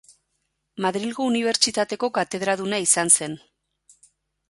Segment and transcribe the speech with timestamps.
[0.85, 3.41] Madrilgo unibertsitateko katedraduna izan zen.